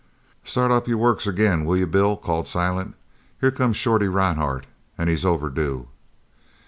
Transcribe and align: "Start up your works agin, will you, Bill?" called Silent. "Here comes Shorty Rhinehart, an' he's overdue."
"Start 0.43 0.71
up 0.71 0.87
your 0.87 0.97
works 0.97 1.27
agin, 1.27 1.63
will 1.63 1.77
you, 1.77 1.85
Bill?" 1.85 2.17
called 2.17 2.47
Silent. 2.47 2.95
"Here 3.39 3.51
comes 3.51 3.77
Shorty 3.77 4.07
Rhinehart, 4.07 4.65
an' 4.97 5.09
he's 5.09 5.23
overdue." 5.25 5.89